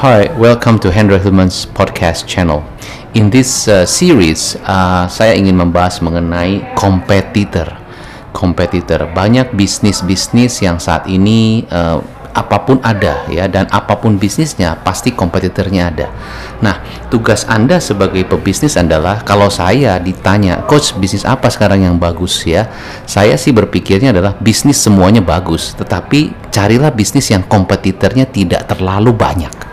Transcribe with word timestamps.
Hi, 0.00 0.32
welcome 0.40 0.80
to 0.80 0.88
Henry 0.88 1.20
Hillman's 1.20 1.68
podcast 1.68 2.24
channel. 2.24 2.64
In 3.12 3.28
this 3.28 3.68
uh, 3.68 3.84
series, 3.84 4.56
uh, 4.64 5.04
saya 5.12 5.36
ingin 5.36 5.52
membahas 5.60 6.00
mengenai 6.00 6.72
kompetitor. 6.72 7.68
Kompetitor 8.32 9.12
banyak 9.12 9.52
bisnis-bisnis 9.52 10.64
yang 10.64 10.80
saat 10.80 11.04
ini 11.04 11.68
uh, 11.68 12.00
apa 12.32 12.64
pun 12.64 12.80
ada 12.80 13.28
ya 13.28 13.44
dan 13.44 13.68
apa 13.68 14.00
pun 14.00 14.16
bisnisnya 14.16 14.80
pasti 14.80 15.12
kompetitornya 15.12 15.92
ada. 15.92 16.08
Nah, 16.64 16.80
tugas 17.12 17.44
Anda 17.44 17.76
sebagai 17.76 18.24
pebisnis 18.24 18.80
adalah 18.80 19.20
kalau 19.20 19.52
saya 19.52 20.00
ditanya, 20.00 20.64
"Coach, 20.64 20.96
bisnis 20.96 21.28
apa 21.28 21.52
sekarang 21.52 21.84
yang 21.84 22.00
bagus 22.00 22.40
ya?" 22.48 22.72
Saya 23.04 23.36
sih 23.36 23.52
berpikirnya 23.52 24.16
adalah 24.16 24.32
bisnis 24.40 24.80
semuanya 24.80 25.20
bagus, 25.20 25.76
tetapi 25.76 26.48
carilah 26.48 26.88
bisnis 26.88 27.28
yang 27.28 27.44
kompetitornya 27.44 28.24
tidak 28.24 28.64
terlalu 28.64 29.12
banyak. 29.12 29.69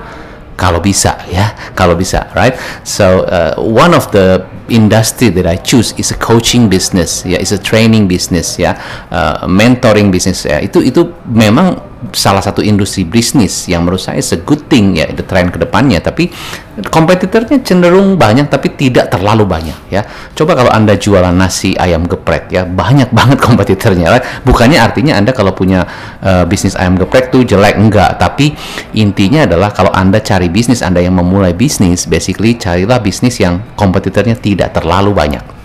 Kalau 0.58 0.82
bisa 0.82 1.22
ya, 1.30 1.54
kalau 1.78 1.94
bisa, 1.94 2.28
right? 2.34 2.58
So, 2.82 3.30
uh, 3.30 3.56
one 3.62 3.94
of 3.94 4.10
the 4.10 4.42
industry 4.68 5.30
that 5.32 5.46
I 5.46 5.62
choose 5.62 5.94
is 6.02 6.10
a 6.10 6.18
coaching 6.18 6.66
business, 6.68 7.24
ya, 7.24 7.38
is 7.38 7.54
a 7.54 7.62
training 7.62 8.10
business, 8.10 8.58
ya, 8.58 8.76
uh, 9.14 9.46
mentoring 9.46 10.10
business, 10.10 10.50
ya. 10.50 10.58
Itu 10.58 10.82
itu 10.82 11.14
memang 11.30 11.87
salah 12.14 12.46
satu 12.46 12.62
industri 12.62 13.02
bisnis 13.02 13.66
yang 13.66 13.82
menurut 13.82 13.98
saya 13.98 14.22
is 14.22 14.30
a 14.30 14.40
good 14.40 14.70
thing 14.70 14.94
ya 14.94 15.10
the 15.10 15.26
trend 15.26 15.50
ke 15.50 15.58
depannya 15.58 15.98
tapi 15.98 16.30
kompetitornya 16.78 17.66
cenderung 17.66 18.22
banyak 18.22 18.54
tapi 18.54 18.78
tidak 18.78 19.10
terlalu 19.10 19.50
banyak 19.50 19.78
ya. 19.90 20.06
Coba 20.38 20.54
kalau 20.54 20.70
anda 20.70 20.94
jualan 20.94 21.34
nasi 21.34 21.74
ayam 21.74 22.06
geprek 22.06 22.54
ya 22.54 22.70
banyak 22.70 23.10
banget 23.18 23.42
kompetitornya 23.42 24.14
right? 24.14 24.26
bukannya 24.46 24.78
artinya 24.78 25.18
anda 25.18 25.34
kalau 25.34 25.58
punya 25.58 25.90
uh, 26.22 26.46
bisnis 26.46 26.78
ayam 26.78 27.02
geprek 27.02 27.34
tuh 27.34 27.42
jelek 27.42 27.82
enggak. 27.82 28.22
Tapi 28.22 28.54
intinya 28.94 29.50
adalah 29.50 29.74
kalau 29.74 29.90
anda 29.90 30.22
cari 30.22 30.54
bisnis 30.54 30.86
anda 30.86 31.02
yang 31.02 31.18
memulai 31.18 31.58
bisnis 31.58 32.06
basically 32.06 32.54
carilah 32.62 33.02
bisnis 33.02 33.42
yang 33.42 33.66
kompetitornya 33.74 34.38
tidak 34.38 34.78
terlalu 34.78 35.18
banyak 35.18 35.57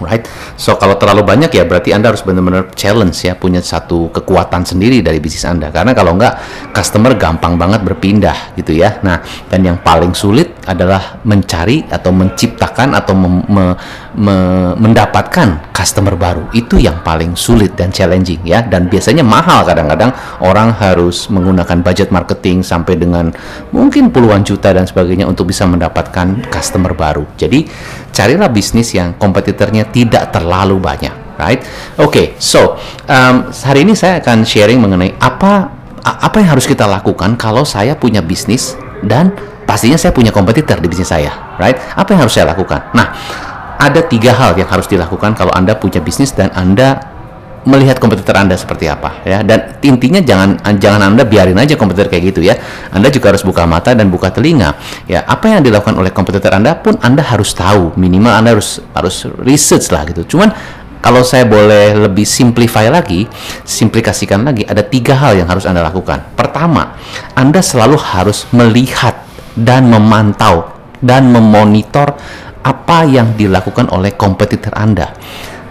right? 0.00 0.24
So 0.58 0.78
kalau 0.78 0.96
terlalu 0.96 1.26
banyak 1.26 1.50
ya 1.52 1.64
berarti 1.66 1.94
Anda 1.94 2.14
harus 2.14 2.22
benar-benar 2.22 2.72
challenge 2.74 3.18
ya, 3.24 3.34
punya 3.34 3.62
satu 3.62 4.10
kekuatan 4.14 4.64
sendiri 4.64 5.02
dari 5.02 5.18
bisnis 5.18 5.46
Anda. 5.46 5.70
Karena 5.70 5.94
kalau 5.94 6.16
enggak 6.16 6.38
customer 6.74 7.14
gampang 7.14 7.58
banget 7.58 7.84
berpindah 7.84 8.54
gitu 8.54 8.74
ya. 8.74 8.98
Nah, 9.02 9.22
dan 9.50 9.60
yang 9.62 9.78
paling 9.82 10.14
sulit 10.14 10.58
adalah 10.68 11.20
mencari 11.24 11.86
atau 11.88 12.12
menciptakan 12.12 12.92
atau 12.94 13.14
me 13.16 13.28
me 13.48 13.64
me 14.18 14.36
mendapatkan 14.76 15.72
customer 15.72 16.14
baru. 16.18 16.50
Itu 16.52 16.76
yang 16.76 17.00
paling 17.06 17.38
sulit 17.38 17.78
dan 17.78 17.94
challenging 17.94 18.42
ya 18.44 18.62
dan 18.64 18.90
biasanya 18.90 19.22
mahal 19.22 19.62
kadang-kadang 19.64 20.10
orang 20.42 20.74
harus 20.74 21.30
menggunakan 21.30 21.80
budget 21.80 22.10
marketing 22.10 22.60
sampai 22.66 22.98
dengan 22.98 23.30
mungkin 23.70 24.10
puluhan 24.10 24.42
juta 24.42 24.74
dan 24.74 24.84
sebagainya 24.84 25.24
untuk 25.24 25.48
bisa 25.48 25.64
mendapatkan 25.64 26.50
customer 26.50 26.92
baru. 26.92 27.24
Jadi 27.38 27.68
carilah 28.18 28.50
bisnis 28.50 28.90
yang 28.98 29.14
kompetitornya 29.14 29.86
tidak 29.94 30.34
terlalu 30.34 30.82
banyak, 30.82 31.38
right? 31.38 31.62
Oke, 32.02 32.10
okay, 32.10 32.26
so 32.42 32.74
um, 33.06 33.46
hari 33.54 33.86
ini 33.86 33.94
saya 33.94 34.18
akan 34.18 34.42
sharing 34.42 34.82
mengenai 34.82 35.14
apa 35.22 35.70
apa 36.02 36.42
yang 36.42 36.58
harus 36.58 36.66
kita 36.66 36.82
lakukan 36.82 37.38
kalau 37.38 37.62
saya 37.62 37.94
punya 37.94 38.18
bisnis 38.18 38.74
dan 39.06 39.30
pastinya 39.62 39.94
saya 39.94 40.10
punya 40.10 40.34
kompetitor 40.34 40.82
di 40.82 40.90
bisnis 40.90 41.14
saya, 41.14 41.30
right? 41.62 41.78
Apa 41.94 42.18
yang 42.18 42.26
harus 42.26 42.34
saya 42.34 42.50
lakukan? 42.50 42.90
Nah, 42.90 43.14
ada 43.78 44.02
tiga 44.02 44.34
hal 44.34 44.58
yang 44.58 44.66
harus 44.66 44.90
dilakukan 44.90 45.38
kalau 45.38 45.54
anda 45.54 45.78
punya 45.78 46.02
bisnis 46.02 46.34
dan 46.34 46.50
anda 46.58 47.17
melihat 47.66 47.98
kompetitor 47.98 48.38
Anda 48.38 48.54
seperti 48.54 48.86
apa 48.86 49.26
ya. 49.26 49.42
Dan 49.42 49.80
intinya 49.82 50.22
jangan 50.22 50.62
jangan 50.78 51.00
Anda 51.14 51.26
biarin 51.26 51.58
aja 51.58 51.74
kompetitor 51.74 52.12
kayak 52.12 52.24
gitu 52.34 52.40
ya. 52.46 52.54
Anda 52.94 53.10
juga 53.10 53.34
harus 53.34 53.42
buka 53.42 53.66
mata 53.66 53.96
dan 53.96 54.12
buka 54.12 54.30
telinga 54.30 54.76
ya. 55.10 55.26
Apa 55.26 55.56
yang 55.56 55.66
dilakukan 55.66 55.98
oleh 55.98 56.14
kompetitor 56.14 56.54
Anda 56.54 56.78
pun 56.78 56.98
Anda 57.02 57.24
harus 57.24 57.56
tahu. 57.56 57.98
Minimal 57.98 58.32
Anda 58.32 58.50
harus 58.54 58.78
harus 58.94 59.26
research 59.42 59.90
lah 59.90 60.06
gitu. 60.06 60.36
Cuman 60.36 60.52
kalau 60.98 61.22
saya 61.22 61.46
boleh 61.46 61.94
lebih 62.10 62.26
simplify 62.26 62.90
lagi, 62.90 63.30
simplikasikan 63.62 64.42
lagi, 64.42 64.66
ada 64.66 64.82
tiga 64.82 65.14
hal 65.14 65.38
yang 65.38 65.46
harus 65.46 65.62
Anda 65.62 65.86
lakukan. 65.86 66.34
Pertama, 66.34 66.98
Anda 67.38 67.62
selalu 67.62 67.94
harus 67.96 68.50
melihat 68.50 69.14
dan 69.54 69.86
memantau 69.86 70.74
dan 70.98 71.30
memonitor 71.30 72.18
apa 72.66 73.06
yang 73.06 73.38
dilakukan 73.38 73.86
oleh 73.94 74.18
kompetitor 74.18 74.74
Anda. 74.74 75.14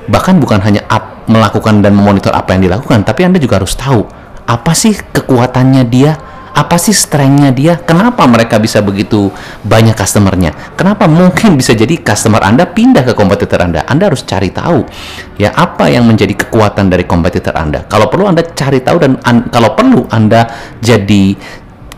Bahkan 0.07 0.39
bukan 0.39 0.63
hanya 0.63 0.87
up 0.87 1.16
melakukan 1.27 1.83
dan 1.83 1.93
memonitor 1.93 2.31
apa 2.31 2.55
yang 2.55 2.71
dilakukan, 2.71 3.03
tapi 3.03 3.27
Anda 3.27 3.37
juga 3.37 3.59
harus 3.59 3.75
tahu 3.75 4.03
apa 4.47 4.71
sih 4.71 4.95
kekuatannya 4.95 5.83
dia, 5.91 6.15
apa 6.55 6.79
sih 6.79 6.95
strengthnya 6.95 7.51
dia, 7.51 7.73
kenapa 7.77 8.23
mereka 8.25 8.57
bisa 8.57 8.79
begitu 8.79 9.29
banyak 9.61 9.93
customernya, 9.93 10.73
kenapa 10.73 11.05
mungkin 11.05 11.59
bisa 11.59 11.75
jadi 11.75 11.99
customer 11.99 12.41
Anda 12.41 12.65
pindah 12.65 13.03
ke 13.05 13.13
kompetitor 13.13 13.59
Anda. 13.59 13.83
Anda 13.85 14.07
harus 14.09 14.23
cari 14.23 14.49
tahu 14.49 14.87
ya 15.35 15.51
apa 15.51 15.91
yang 15.91 16.07
menjadi 16.07 16.47
kekuatan 16.47 16.87
dari 16.87 17.03
kompetitor 17.03 17.53
Anda. 17.53 17.83
Kalau 17.85 18.07
perlu 18.07 18.31
Anda 18.31 18.47
cari 18.47 18.79
tahu 18.79 18.97
dan 18.97 19.19
an 19.21 19.51
kalau 19.51 19.75
perlu 19.75 20.07
Anda 20.09 20.47
jadi 20.79 21.35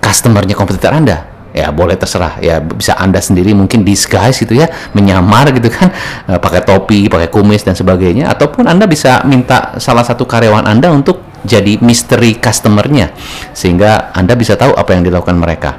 customernya 0.01 0.57
kompetitor 0.57 0.91
Anda 0.91 1.38
ya 1.59 1.67
boleh 1.75 1.99
terserah. 1.99 2.39
Ya 2.39 2.63
bisa 2.63 2.95
anda 2.95 3.19
sendiri 3.19 3.51
mungkin 3.51 3.83
disguise 3.83 4.39
gitu 4.39 4.55
ya 4.55 4.71
menyamar 4.95 5.51
gitu 5.51 5.67
kan 5.67 5.91
e, 6.29 6.31
pakai 6.39 6.63
topi 6.63 7.11
pakai 7.11 7.27
kumis 7.27 7.67
dan 7.67 7.75
sebagainya 7.75 8.31
ataupun 8.31 8.65
anda 8.65 8.87
bisa 8.87 9.21
minta 9.27 9.75
salah 9.77 10.07
satu 10.07 10.23
karyawan 10.23 10.63
anda 10.63 10.87
untuk 10.87 11.27
jadi 11.43 11.79
mystery 11.79 12.39
customernya 12.39 13.11
sehingga 13.55 14.11
anda 14.15 14.35
bisa 14.35 14.55
tahu 14.55 14.75
apa 14.75 14.95
yang 14.95 15.03
dilakukan 15.03 15.35
mereka. 15.35 15.71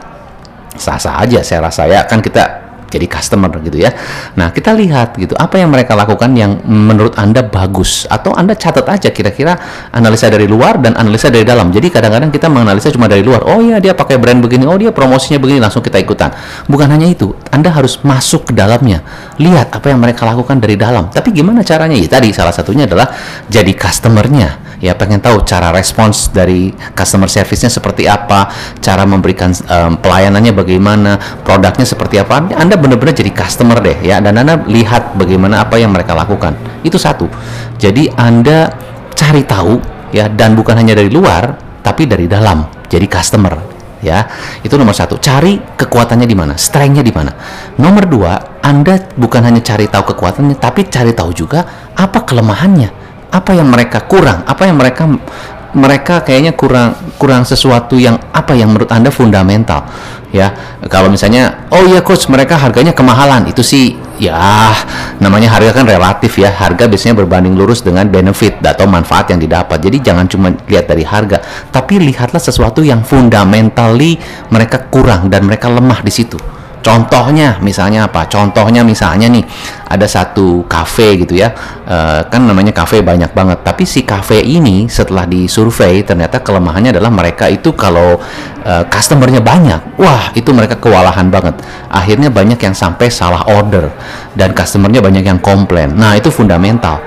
Sah-sah 0.76 1.20
aja 1.20 1.40
saya 1.40 1.64
rasa 1.64 1.88
ya. 1.88 2.04
Kan 2.04 2.20
kita 2.24 2.59
jadi 2.90 3.06
customer 3.06 3.48
gitu 3.62 3.78
ya. 3.78 3.94
Nah, 4.34 4.50
kita 4.50 4.74
lihat 4.74 5.14
gitu 5.16 5.38
apa 5.38 5.56
yang 5.56 5.70
mereka 5.70 5.94
lakukan 5.94 6.34
yang 6.34 6.58
menurut 6.66 7.14
Anda 7.14 7.46
bagus 7.46 8.04
atau 8.10 8.34
Anda 8.34 8.58
catat 8.58 8.84
aja 8.90 9.08
kira-kira 9.14 9.54
analisa 9.94 10.26
dari 10.26 10.50
luar 10.50 10.82
dan 10.82 10.98
analisa 10.98 11.30
dari 11.30 11.46
dalam. 11.46 11.70
Jadi 11.70 11.88
kadang-kadang 11.88 12.34
kita 12.34 12.50
menganalisa 12.50 12.90
cuma 12.90 13.06
dari 13.06 13.22
luar. 13.22 13.46
Oh 13.46 13.62
iya 13.62 13.78
dia 13.78 13.94
pakai 13.94 14.18
brand 14.18 14.42
begini, 14.42 14.66
oh 14.66 14.74
dia 14.74 14.90
promosinya 14.90 15.38
begini 15.38 15.62
langsung 15.62 15.80
kita 15.80 16.02
ikutan. 16.02 16.34
Bukan 16.66 16.90
hanya 16.90 17.06
itu, 17.06 17.32
Anda 17.54 17.70
harus 17.70 18.02
masuk 18.02 18.50
ke 18.50 18.52
dalamnya. 18.52 19.06
Lihat 19.38 19.70
apa 19.70 19.86
yang 19.88 20.02
mereka 20.02 20.26
lakukan 20.26 20.58
dari 20.58 20.74
dalam. 20.74 21.08
Tapi 21.08 21.30
gimana 21.30 21.62
caranya? 21.62 21.94
Ya 21.94 22.10
tadi 22.10 22.34
salah 22.34 22.52
satunya 22.52 22.90
adalah 22.90 23.06
jadi 23.46 23.70
customernya 23.76 24.70
ya 24.80 24.96
pengen 24.96 25.20
tahu 25.20 25.44
cara 25.44 25.70
respons 25.70 26.32
dari 26.32 26.72
customer 26.96 27.28
service-nya 27.28 27.68
seperti 27.68 28.08
apa, 28.08 28.48
cara 28.80 29.04
memberikan 29.04 29.52
um, 29.68 30.00
pelayanannya 30.00 30.56
bagaimana, 30.56 31.20
produknya 31.44 31.84
seperti 31.84 32.16
apa. 32.16 32.48
Anda 32.56 32.79
benar-benar 32.80 33.14
jadi 33.14 33.30
customer 33.30 33.78
deh 33.84 34.00
ya 34.02 34.18
dan 34.18 34.40
Anda 34.40 34.58
lihat 34.64 35.14
bagaimana 35.14 35.62
apa 35.62 35.76
yang 35.76 35.92
mereka 35.92 36.16
lakukan. 36.16 36.56
Itu 36.80 36.96
satu. 36.96 37.28
Jadi 37.76 38.08
Anda 38.16 38.72
cari 39.12 39.44
tahu 39.44 39.78
ya 40.10 40.26
dan 40.32 40.56
bukan 40.56 40.80
hanya 40.80 40.96
dari 40.96 41.12
luar 41.12 41.54
tapi 41.84 42.08
dari 42.08 42.26
dalam. 42.26 42.66
Jadi 42.90 43.06
customer 43.06 43.80
ya 44.00 44.24
itu 44.64 44.72
nomor 44.80 44.96
satu 44.96 45.20
cari 45.20 45.60
kekuatannya 45.76 46.24
di 46.24 46.32
mana 46.32 46.56
strengthnya 46.56 47.04
di 47.04 47.12
mana 47.12 47.36
nomor 47.76 48.08
dua 48.08 48.32
anda 48.64 48.96
bukan 48.96 49.44
hanya 49.44 49.60
cari 49.60 49.92
tahu 49.92 50.16
kekuatannya 50.16 50.56
tapi 50.56 50.88
cari 50.88 51.12
tahu 51.12 51.36
juga 51.36 51.92
apa 51.92 52.24
kelemahannya 52.24 53.00
apa 53.30 53.54
yang 53.54 53.70
mereka 53.70 54.02
kurang, 54.10 54.42
apa 54.42 54.66
yang 54.66 54.76
mereka 54.76 55.06
mereka 55.70 56.26
kayaknya 56.26 56.50
kurang 56.58 56.98
kurang 57.14 57.46
sesuatu 57.46 57.94
yang 57.94 58.18
apa 58.34 58.58
yang 58.58 58.74
menurut 58.74 58.90
anda 58.90 59.14
fundamental 59.14 59.86
ya 60.30 60.54
kalau 60.86 61.10
misalnya 61.10 61.66
oh 61.74 61.82
iya 61.86 62.00
coach 62.00 62.26
mereka 62.30 62.56
harganya 62.56 62.94
kemahalan. 62.94 63.50
Itu 63.50 63.60
sih 63.66 63.98
ya 64.20 64.70
namanya 65.18 65.50
harga 65.52 65.82
kan 65.82 65.84
relatif 65.86 66.38
ya. 66.38 66.50
Harga 66.50 66.86
biasanya 66.86 67.18
berbanding 67.18 67.54
lurus 67.58 67.82
dengan 67.82 68.06
benefit 68.06 68.62
atau 68.62 68.86
manfaat 68.86 69.30
yang 69.34 69.40
didapat. 69.42 69.78
Jadi 69.82 69.98
jangan 70.02 70.26
cuma 70.30 70.52
lihat 70.70 70.86
dari 70.86 71.02
harga 71.02 71.42
tapi 71.68 71.98
lihatlah 71.98 72.40
sesuatu 72.40 72.82
yang 72.82 73.02
fundamentally 73.02 74.18
mereka 74.52 74.86
kurang 74.90 75.30
dan 75.30 75.46
mereka 75.46 75.70
lemah 75.70 76.02
di 76.02 76.12
situ 76.12 76.59
Contohnya 76.80 77.60
misalnya 77.60 78.08
apa? 78.08 78.24
Contohnya 78.24 78.80
misalnya 78.80 79.28
nih 79.28 79.44
ada 79.84 80.08
satu 80.08 80.64
kafe 80.64 81.20
gitu 81.20 81.36
ya, 81.36 81.52
e, 81.84 82.24
kan 82.24 82.40
namanya 82.40 82.72
kafe 82.72 83.04
banyak 83.04 83.36
banget. 83.36 83.60
Tapi 83.60 83.84
si 83.84 84.00
kafe 84.08 84.40
ini 84.40 84.88
setelah 84.88 85.28
disurvei 85.28 86.00
ternyata 86.00 86.40
kelemahannya 86.40 86.96
adalah 86.96 87.12
mereka 87.12 87.52
itu 87.52 87.76
kalau 87.76 88.16
e, 88.64 88.72
customernya 88.88 89.44
banyak, 89.44 90.00
wah 90.00 90.32
itu 90.32 90.48
mereka 90.56 90.80
kewalahan 90.80 91.28
banget. 91.28 91.60
Akhirnya 91.92 92.32
banyak 92.32 92.56
yang 92.56 92.72
sampai 92.72 93.12
salah 93.12 93.44
order 93.52 93.92
dan 94.32 94.56
customernya 94.56 95.04
banyak 95.04 95.24
yang 95.28 95.40
komplain. 95.44 95.92
Nah 95.92 96.16
itu 96.16 96.32
fundamental. 96.32 97.04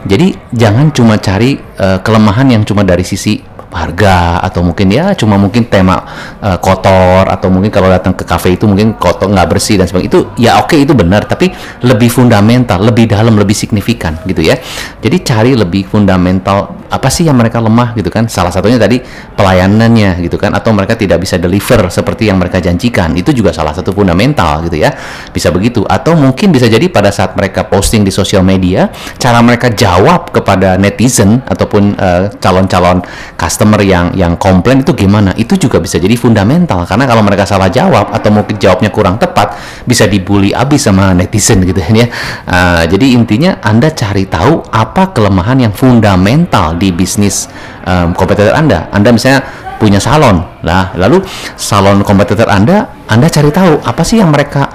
Jadi 0.00 0.32
jangan 0.48 0.88
cuma 0.96 1.20
cari 1.20 1.60
e, 1.60 1.86
kelemahan 2.00 2.48
yang 2.48 2.64
cuma 2.64 2.80
dari 2.88 3.04
sisi 3.04 3.36
harga 3.70 4.42
atau 4.42 4.66
mungkin 4.66 4.90
ya 4.90 5.14
cuma 5.14 5.38
mungkin 5.38 5.70
tema 5.70 6.02
uh, 6.42 6.58
kotor 6.58 7.30
atau 7.30 7.48
mungkin 7.48 7.70
kalau 7.70 7.86
datang 7.86 8.12
ke 8.18 8.26
kafe 8.26 8.58
itu 8.58 8.66
mungkin 8.66 8.98
kotor 8.98 9.30
nggak 9.30 9.48
bersih 9.48 9.78
dan 9.78 9.86
sebagainya. 9.86 10.10
Itu 10.10 10.20
ya 10.36 10.58
oke 10.58 10.74
okay, 10.74 10.82
itu 10.82 10.92
benar 10.92 11.24
tapi 11.24 11.54
lebih 11.86 12.10
fundamental 12.10 12.82
lebih 12.82 13.06
dalam 13.06 13.38
lebih 13.38 13.54
signifikan 13.54 14.18
gitu 14.26 14.42
ya. 14.42 14.58
Jadi 14.98 15.16
cari 15.22 15.52
lebih 15.54 15.86
fundamental 15.86 16.82
apa 16.90 17.06
sih 17.06 17.22
yang 17.22 17.38
mereka 17.38 17.62
lemah 17.62 17.94
gitu 17.94 18.10
kan? 18.10 18.26
Salah 18.26 18.50
satunya 18.50 18.74
tadi 18.74 18.98
pelayanannya 19.38 20.18
gitu 20.26 20.34
kan? 20.34 20.50
Atau 20.50 20.74
mereka 20.74 20.98
tidak 20.98 21.22
bisa 21.22 21.38
deliver 21.38 21.86
seperti 21.86 22.26
yang 22.26 22.42
mereka 22.42 22.58
janjikan. 22.58 23.14
Itu 23.14 23.30
juga 23.30 23.54
salah 23.54 23.70
satu 23.70 23.94
fundamental 23.94 24.66
gitu 24.66 24.82
ya. 24.82 24.90
Bisa 25.30 25.54
begitu. 25.54 25.86
Atau 25.86 26.18
mungkin 26.18 26.50
bisa 26.50 26.66
jadi 26.66 26.90
pada 26.90 27.14
saat 27.14 27.38
mereka 27.38 27.70
posting 27.70 28.02
di 28.02 28.10
sosial 28.10 28.42
media 28.42 28.90
cara 29.22 29.38
mereka 29.38 29.70
jawab 29.70 30.34
kepada 30.34 30.74
netizen 30.74 31.38
ataupun 31.46 31.94
uh, 31.94 32.26
calon-calon 32.42 33.06
customer 33.38 33.59
yang 33.84 34.12
yang 34.16 34.34
komplain 34.40 34.80
itu 34.80 34.92
gimana? 34.96 35.34
Itu 35.36 35.56
juga 35.60 35.80
bisa 35.82 36.00
jadi 36.00 36.16
fundamental. 36.16 36.84
Karena 36.88 37.04
kalau 37.04 37.22
mereka 37.24 37.44
salah 37.44 37.68
jawab 37.68 38.12
atau 38.14 38.30
mungkin 38.32 38.56
jawabnya 38.56 38.88
kurang 38.88 39.20
tepat 39.20 39.56
bisa 39.84 40.06
dibully 40.06 40.54
abis 40.54 40.88
sama 40.88 41.12
netizen 41.12 41.64
gitu 41.64 41.78
ya. 41.80 42.06
Uh, 42.46 42.84
jadi 42.86 43.06
intinya 43.16 43.58
anda 43.60 43.90
cari 43.92 44.26
tahu 44.26 44.64
apa 44.70 45.12
kelemahan 45.12 45.60
yang 45.60 45.74
fundamental 45.74 46.76
di 46.76 46.92
bisnis 46.94 47.50
um, 47.86 48.12
kompetitor 48.14 48.54
Anda. 48.54 48.88
Anda 48.92 49.10
misalnya 49.14 49.42
punya 49.80 49.96
salon, 49.96 50.44
lah 50.60 50.92
lalu 50.92 51.24
salon 51.56 52.04
kompetitor 52.04 52.44
Anda, 52.52 52.84
Anda 53.08 53.32
cari 53.32 53.48
tahu 53.48 53.80
apa 53.80 54.02
sih 54.04 54.20
yang 54.20 54.28
mereka 54.28 54.68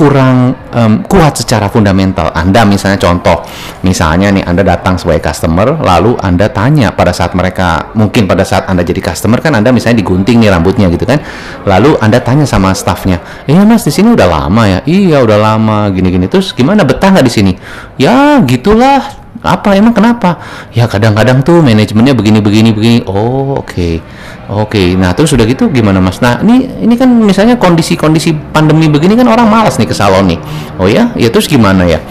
kurang 0.00 0.56
um, 0.72 1.04
kuat 1.04 1.36
secara 1.36 1.68
fundamental. 1.68 2.32
Anda 2.32 2.64
misalnya 2.64 2.96
contoh, 2.96 3.44
misalnya 3.84 4.32
nih 4.32 4.48
Anda 4.48 4.64
datang 4.64 4.96
sebagai 4.96 5.28
customer, 5.28 5.76
lalu 5.76 6.16
Anda 6.16 6.48
tanya 6.48 6.88
pada 6.96 7.12
saat 7.12 7.36
mereka 7.36 7.92
mungkin 7.92 8.24
pada 8.24 8.40
saat 8.40 8.64
Anda 8.72 8.80
jadi 8.80 8.96
customer 9.04 9.44
kan 9.44 9.60
Anda 9.60 9.76
misalnya 9.76 10.00
digunting 10.00 10.40
nih 10.40 10.48
rambutnya 10.48 10.88
gitu 10.88 11.04
kan, 11.04 11.20
lalu 11.68 12.00
Anda 12.00 12.16
tanya 12.24 12.48
sama 12.48 12.72
staffnya, 12.72 13.20
iya 13.44 13.60
mas 13.68 13.84
di 13.84 13.92
sini 13.92 14.16
udah 14.16 14.24
lama 14.24 14.62
ya, 14.64 14.80
iya 14.88 15.20
udah 15.20 15.36
lama 15.36 15.92
gini-gini 15.92 16.32
terus 16.32 16.56
gimana 16.56 16.80
betah 16.88 17.12
nggak 17.12 17.26
di 17.28 17.32
sini? 17.36 17.52
Ya 18.00 18.40
gitulah 18.40 19.19
apa 19.40 19.72
emang 19.72 19.96
kenapa? 19.96 20.36
Ya 20.76 20.84
kadang-kadang 20.84 21.40
tuh 21.40 21.64
manajemennya 21.64 22.12
begini 22.12 22.44
begini 22.44 22.70
begini. 22.76 22.98
Oh 23.08 23.56
oke. 23.56 23.72
Okay. 23.72 23.94
oke 24.50 24.68
okay. 24.68 24.88
nah 25.00 25.16
terus 25.16 25.32
sudah 25.32 25.48
gitu 25.48 25.72
gimana 25.72 25.96
mas? 25.96 26.20
Nah 26.20 26.44
ini 26.44 26.68
ini 26.84 26.94
kan 27.00 27.08
misalnya 27.08 27.56
kondisi-kondisi 27.56 28.52
pandemi 28.52 28.92
begini 28.92 29.16
kan 29.16 29.24
orang 29.32 29.48
malas 29.48 29.80
nih 29.80 29.88
ke 29.88 29.96
salon 29.96 30.28
nih. 30.28 30.38
Oh 30.76 30.88
ya? 30.88 31.08
Ya 31.16 31.32
terus 31.32 31.48
gimana 31.48 31.88
ya? 31.88 32.04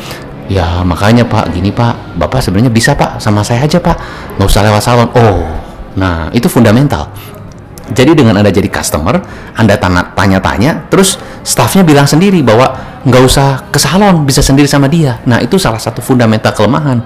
Ya 0.50 0.82
makanya 0.82 1.30
pak 1.30 1.54
gini 1.54 1.70
pak. 1.70 2.18
Bapak 2.18 2.42
sebenarnya 2.42 2.74
bisa 2.74 2.98
pak 2.98 3.22
sama 3.22 3.46
saya 3.46 3.62
aja 3.62 3.78
pak. 3.78 3.98
Nggak 4.42 4.50
usah 4.50 4.62
lewat 4.66 4.82
salon. 4.82 5.10
Oh 5.14 5.46
nah 5.98 6.30
itu 6.32 6.46
fundamental 6.48 7.10
jadi 7.92 8.14
dengan 8.14 8.38
Anda 8.38 8.54
jadi 8.54 8.70
customer, 8.70 9.20
Anda 9.58 9.76
tanya-tanya, 10.16 10.90
terus 10.90 11.18
staffnya 11.42 11.82
bilang 11.82 12.06
sendiri 12.06 12.40
bahwa 12.46 13.00
nggak 13.04 13.24
usah 13.24 13.72
ke 13.72 13.80
salon, 13.80 14.28
bisa 14.28 14.44
sendiri 14.44 14.68
sama 14.68 14.92
dia. 14.92 15.18
Nah 15.26 15.40
itu 15.40 15.56
salah 15.56 15.80
satu 15.80 16.04
fundamental 16.04 16.52
kelemahan. 16.54 17.02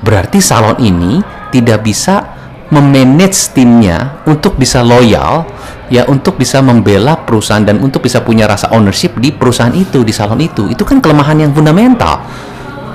Berarti 0.00 0.38
salon 0.38 0.78
ini 0.80 1.20
tidak 1.50 1.82
bisa 1.82 2.36
memanage 2.70 3.54
timnya 3.54 4.22
untuk 4.26 4.58
bisa 4.58 4.82
loyal, 4.82 5.46
ya 5.86 6.02
untuk 6.10 6.34
bisa 6.38 6.58
membela 6.58 7.14
perusahaan 7.14 7.62
dan 7.62 7.78
untuk 7.78 8.02
bisa 8.02 8.22
punya 8.22 8.50
rasa 8.50 8.74
ownership 8.74 9.14
di 9.22 9.30
perusahaan 9.30 9.74
itu, 9.74 10.02
di 10.02 10.10
salon 10.10 10.42
itu. 10.42 10.66
Itu 10.70 10.82
kan 10.82 10.98
kelemahan 10.98 11.46
yang 11.46 11.52
fundamental. 11.54 12.26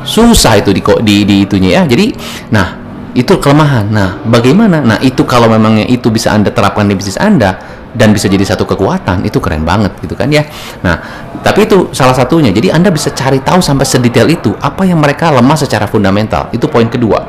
Susah 0.01 0.57
itu 0.57 0.73
di, 0.73 0.81
di, 0.81 1.15
di 1.23 1.35
itunya 1.45 1.79
ya. 1.79 1.83
Jadi, 1.85 2.11
nah 2.51 2.81
itu 3.11 3.33
kelemahan. 3.39 3.91
Nah, 3.91 4.09
bagaimana? 4.23 4.79
Nah, 4.79 4.97
itu 5.03 5.27
kalau 5.27 5.51
memangnya 5.51 5.83
itu 5.87 6.07
bisa 6.07 6.31
Anda 6.31 6.51
terapkan 6.51 6.87
di 6.87 6.95
bisnis 6.95 7.19
Anda 7.19 7.59
dan 7.91 8.15
bisa 8.15 8.31
jadi 8.31 8.47
satu 8.47 8.63
kekuatan, 8.63 9.27
itu 9.27 9.35
keren 9.43 9.67
banget 9.67 9.91
gitu 9.99 10.15
kan 10.15 10.31
ya. 10.31 10.47
Nah, 10.79 10.95
tapi 11.43 11.67
itu 11.67 11.91
salah 11.91 12.15
satunya. 12.15 12.55
Jadi 12.55 12.71
Anda 12.71 12.87
bisa 12.87 13.11
cari 13.11 13.43
tahu 13.43 13.59
sampai 13.59 13.83
sedetail 13.83 14.31
itu 14.31 14.55
apa 14.63 14.87
yang 14.87 15.03
mereka 15.03 15.27
lemah 15.27 15.59
secara 15.59 15.91
fundamental. 15.91 16.47
Itu 16.55 16.71
poin 16.71 16.87
kedua. 16.87 17.27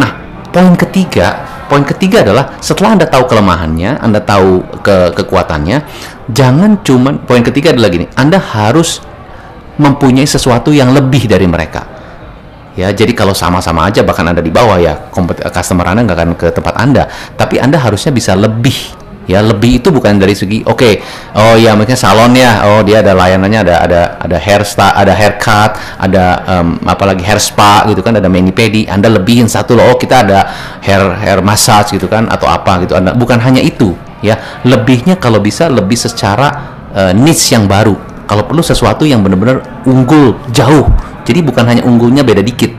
Nah, 0.00 0.10
poin 0.48 0.72
ketiga, 0.80 1.44
poin 1.68 1.84
ketiga 1.84 2.24
adalah 2.24 2.56
setelah 2.64 2.96
Anda 2.96 3.06
tahu 3.08 3.28
kelemahannya, 3.28 4.00
Anda 4.00 4.24
tahu 4.24 4.80
ke 4.80 5.12
kekuatannya, 5.12 5.84
jangan 6.32 6.80
cuman 6.80 7.28
poin 7.28 7.44
ketiga 7.44 7.76
adalah 7.76 7.92
gini, 7.92 8.08
Anda 8.16 8.40
harus 8.40 9.04
mempunyai 9.76 10.26
sesuatu 10.26 10.72
yang 10.72 10.90
lebih 10.90 11.28
dari 11.30 11.44
mereka 11.44 11.97
ya 12.78 12.94
jadi 12.94 13.10
kalau 13.10 13.34
sama-sama 13.34 13.90
aja 13.90 14.06
bahkan 14.06 14.22
anda 14.30 14.38
di 14.38 14.54
bawah 14.54 14.78
ya 14.78 15.10
customer 15.50 15.90
anda 15.90 16.06
nggak 16.06 16.18
akan 16.18 16.30
ke 16.38 16.46
tempat 16.54 16.74
anda. 16.78 17.10
Tapi 17.34 17.58
anda 17.58 17.82
harusnya 17.82 18.14
bisa 18.14 18.38
lebih 18.38 18.94
ya 19.28 19.44
lebih 19.44 19.84
itu 19.84 19.92
bukan 19.92 20.16
dari 20.16 20.32
segi 20.32 20.64
oke 20.64 20.72
okay, 20.72 21.04
oh 21.36 21.52
ya 21.60 21.76
mungkin 21.76 21.92
salon 21.92 22.32
ya 22.32 22.64
oh 22.64 22.80
dia 22.80 23.04
ada 23.04 23.12
layanannya 23.12 23.60
ada 23.60 23.74
ada 23.84 24.00
ada 24.24 24.36
hair 24.40 24.64
spa 24.64 24.96
ada 24.96 25.12
haircut 25.12 25.76
ada 26.00 26.24
um, 26.48 26.80
apalagi 26.88 27.20
hair 27.20 27.36
spa 27.36 27.84
gitu 27.92 28.00
kan 28.00 28.16
ada 28.16 28.24
mani 28.32 28.56
pedi 28.56 28.88
anda 28.88 29.12
lebihin 29.12 29.44
satu 29.44 29.76
loh 29.76 29.92
oh 29.92 29.96
kita 30.00 30.24
ada 30.24 30.48
hair 30.80 31.12
hair 31.20 31.44
massage 31.44 31.92
gitu 31.92 32.08
kan 32.08 32.24
atau 32.32 32.48
apa 32.48 32.88
gitu. 32.88 32.96
Anda 32.96 33.12
bukan 33.12 33.36
hanya 33.44 33.60
itu 33.60 33.92
ya 34.24 34.40
lebihnya 34.64 35.20
kalau 35.20 35.44
bisa 35.44 35.68
lebih 35.68 36.00
secara 36.00 36.48
uh, 36.96 37.12
niche 37.12 37.52
yang 37.52 37.68
baru. 37.68 37.94
Kalau 38.28 38.44
perlu 38.44 38.60
sesuatu 38.60 39.08
yang 39.08 39.24
benar-benar 39.24 39.64
unggul 39.88 40.36
jauh 40.52 40.84
jadi 41.28 41.44
bukan 41.44 41.64
hanya 41.68 41.84
unggulnya 41.84 42.24
beda 42.24 42.40
dikit. 42.40 42.72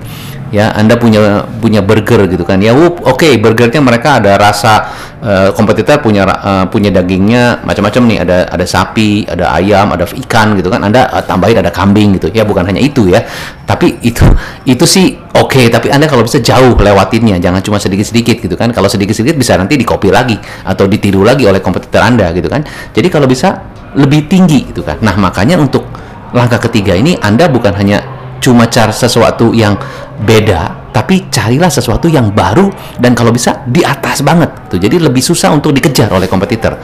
Ya, 0.49 0.73
Anda 0.73 0.97
punya 0.97 1.45
punya 1.61 1.85
burger 1.85 2.25
gitu 2.25 2.41
kan. 2.41 2.57
Ya, 2.57 2.73
oke, 2.73 3.05
okay, 3.05 3.37
burgernya 3.37 3.85
mereka 3.85 4.17
ada 4.17 4.33
rasa 4.33 4.81
uh, 5.21 5.53
kompetitor 5.53 6.01
punya 6.01 6.25
uh, 6.25 6.65
punya 6.65 6.89
dagingnya 6.89 7.61
macam-macam 7.61 8.01
nih. 8.09 8.17
Ada 8.25 8.37
ada 8.57 8.65
sapi, 8.65 9.29
ada 9.29 9.53
ayam, 9.53 9.93
ada 9.93 10.09
ikan 10.09 10.57
gitu 10.57 10.73
kan. 10.73 10.81
Anda 10.81 11.05
uh, 11.05 11.21
tambahin 11.21 11.61
ada 11.61 11.69
kambing 11.69 12.17
gitu. 12.17 12.33
Ya, 12.33 12.49
bukan 12.49 12.65
hanya 12.65 12.81
itu 12.81 13.13
ya. 13.13 13.21
Tapi 13.69 14.01
itu 14.01 14.25
itu 14.65 14.89
sih 14.89 15.21
oke, 15.37 15.53
okay, 15.53 15.65
tapi 15.69 15.93
Anda 15.93 16.09
kalau 16.09 16.25
bisa 16.25 16.41
jauh 16.41 16.73
lewatinnya, 16.73 17.37
jangan 17.37 17.61
cuma 17.61 17.77
sedikit-sedikit 17.77 18.41
gitu 18.41 18.57
kan. 18.57 18.73
Kalau 18.73 18.89
sedikit-sedikit 18.89 19.37
bisa 19.37 19.53
nanti 19.53 19.77
dikopi 19.77 20.09
lagi 20.09 20.33
atau 20.65 20.89
ditiru 20.89 21.21
lagi 21.21 21.45
oleh 21.45 21.61
kompetitor 21.61 22.01
Anda 22.01 22.33
gitu 22.33 22.49
kan. 22.49 22.65
Jadi 22.89 23.05
kalau 23.13 23.29
bisa 23.29 23.53
lebih 23.93 24.25
tinggi 24.25 24.65
gitu 24.73 24.81
kan. 24.81 24.97
Nah, 25.05 25.13
makanya 25.13 25.61
untuk 25.61 25.85
langkah 26.33 26.57
ketiga 26.57 26.97
ini 26.97 27.17
Anda 27.21 27.45
bukan 27.49 27.77
hanya 27.77 28.17
cuma 28.39 28.67
cari 28.67 28.91
sesuatu 28.95 29.51
yang 29.55 29.75
beda 30.19 30.91
tapi 30.91 31.29
carilah 31.29 31.69
sesuatu 31.69 32.09
yang 32.09 32.33
baru 32.33 32.67
dan 32.97 33.13
kalau 33.13 33.29
bisa 33.29 33.63
di 33.69 33.85
atas 33.85 34.25
banget 34.25 34.49
tuh 34.67 34.81
jadi 34.81 34.97
lebih 34.97 35.21
susah 35.21 35.53
untuk 35.53 35.71
dikejar 35.71 36.09
oleh 36.09 36.25
kompetitor. 36.25 36.75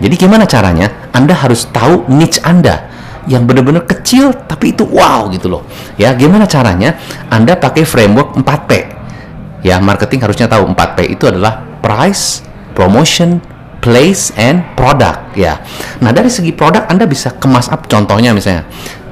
Jadi 0.00 0.14
gimana 0.16 0.48
caranya? 0.48 1.12
Anda 1.12 1.36
harus 1.36 1.68
tahu 1.68 2.08
niche 2.08 2.40
Anda 2.40 2.88
yang 3.28 3.44
benar-benar 3.44 3.84
kecil 3.84 4.32
tapi 4.48 4.72
itu 4.72 4.88
wow 4.88 5.28
gitu 5.28 5.52
loh. 5.52 5.62
Ya 6.00 6.16
gimana 6.16 6.48
caranya? 6.48 6.96
Anda 7.28 7.60
pakai 7.60 7.84
framework 7.84 8.40
4P 8.40 8.70
ya 9.60 9.76
marketing 9.76 10.24
harusnya 10.24 10.48
tahu 10.48 10.72
4P 10.72 10.98
itu 11.20 11.28
adalah 11.28 11.60
price 11.84 12.40
promotion 12.72 13.44
place 13.80 14.28
and 14.36 14.60
product. 14.76 15.32
Ya. 15.36 15.60
Nah 16.04 16.12
dari 16.12 16.28
segi 16.28 16.52
produk 16.52 16.84
Anda 16.88 17.08
bisa 17.08 17.32
kemas 17.40 17.72
up 17.72 17.88
contohnya 17.88 18.36
misalnya 18.36 18.68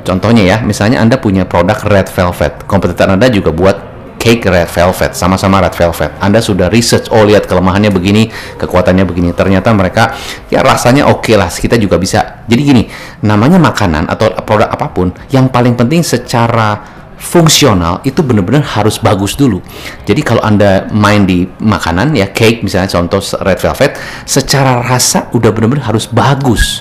Contohnya 0.09 0.41
ya, 0.41 0.57
misalnya 0.65 1.05
Anda 1.05 1.21
punya 1.21 1.45
produk 1.45 1.77
red 1.85 2.09
velvet, 2.09 2.65
kompetitor 2.65 3.13
Anda 3.13 3.29
juga 3.29 3.53
buat 3.53 3.77
cake 4.17 4.49
red 4.49 4.65
velvet, 4.73 5.13
sama-sama 5.13 5.61
red 5.61 5.77
velvet. 5.77 6.17
Anda 6.17 6.41
sudah 6.41 6.73
research, 6.73 7.13
oh 7.13 7.29
lihat 7.29 7.45
kelemahannya 7.45 7.93
begini, 7.93 8.33
kekuatannya 8.57 9.05
begini. 9.05 9.37
Ternyata 9.37 9.69
mereka 9.77 10.17
ya 10.49 10.65
rasanya 10.65 11.13
oke 11.13 11.29
okay 11.29 11.37
lah, 11.37 11.53
kita 11.53 11.77
juga 11.77 12.01
bisa. 12.01 12.41
Jadi 12.49 12.61
gini, 12.65 12.83
namanya 13.21 13.61
makanan 13.61 14.09
atau 14.09 14.33
produk 14.49 14.73
apa 14.73 14.89
pun, 14.97 15.13
yang 15.29 15.53
paling 15.53 15.77
penting 15.77 16.01
secara 16.01 16.97
fungsional 17.21 18.01
itu 18.09 18.25
benar-benar 18.25 18.65
harus 18.65 18.97
bagus 18.97 19.37
dulu. 19.37 19.61
Jadi 20.09 20.25
kalau 20.25 20.41
Anda 20.41 20.89
main 20.89 21.29
di 21.29 21.45
makanan 21.45 22.17
ya 22.17 22.33
cake 22.33 22.65
misalnya 22.65 22.89
contoh 22.89 23.21
red 23.45 23.61
velvet, 23.61 23.93
secara 24.25 24.81
rasa 24.81 25.29
udah 25.37 25.53
benar-benar 25.53 25.93
harus 25.93 26.09
bagus. 26.09 26.81